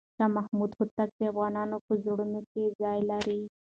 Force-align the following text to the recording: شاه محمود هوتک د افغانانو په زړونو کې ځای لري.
شاه 0.17 0.29
محمود 0.37 0.71
هوتک 0.77 1.09
د 1.17 1.21
افغانانو 1.31 1.77
په 1.85 1.93
زړونو 2.03 2.39
کې 2.51 2.63
ځای 2.81 2.99
لري. 3.11 3.41